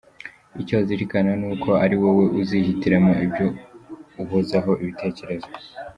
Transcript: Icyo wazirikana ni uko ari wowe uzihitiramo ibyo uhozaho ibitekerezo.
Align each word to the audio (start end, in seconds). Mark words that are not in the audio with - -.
Icyo 0.61 0.73
wazirikana 0.79 1.31
ni 1.39 1.45
uko 1.53 1.69
ari 1.83 1.95
wowe 2.01 2.25
uzihitiramo 2.41 3.11
ibyo 3.25 3.47
uhozaho 4.23 4.71
ibitekerezo. 4.83 5.49